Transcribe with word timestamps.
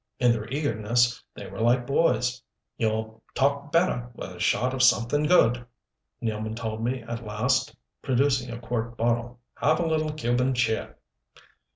In 0.17 0.31
their 0.31 0.49
eagerness 0.49 1.23
they 1.35 1.45
were 1.45 1.61
like 1.61 1.85
boys. 1.85 2.41
"You'll 2.75 3.21
talk 3.35 3.71
better 3.71 4.09
with 4.15 4.31
a 4.31 4.39
shot 4.39 4.73
of 4.73 4.81
something 4.81 5.27
good," 5.27 5.63
Nealman 6.23 6.55
told 6.55 6.83
me 6.83 7.03
at 7.03 7.23
last, 7.23 7.75
producing 8.01 8.49
a 8.49 8.57
quart 8.57 8.97
bottle. 8.97 9.39
"Have 9.57 9.79
a 9.79 9.85
little 9.85 10.11
Cuban 10.13 10.55
cheer." 10.55 10.95